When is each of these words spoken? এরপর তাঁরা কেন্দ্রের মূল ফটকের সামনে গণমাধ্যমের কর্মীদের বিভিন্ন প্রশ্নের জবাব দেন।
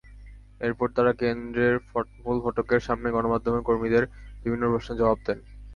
এরপর 0.61 0.87
তাঁরা 0.95 1.13
কেন্দ্রের 1.15 1.75
মূল 2.19 2.37
ফটকের 2.43 2.81
সামনে 2.87 3.07
গণমাধ্যমের 3.11 3.65
কর্মীদের 3.67 4.03
বিভিন্ন 4.43 4.63
প্রশ্নের 4.71 4.99
জবাব 4.99 5.17
দেন। 5.25 5.39